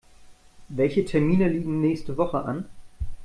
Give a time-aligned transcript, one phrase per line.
[0.69, 2.65] Welche Termine liegen nächste Woche an?